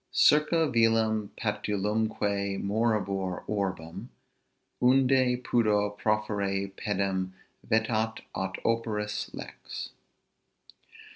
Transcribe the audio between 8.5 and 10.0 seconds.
operis lex.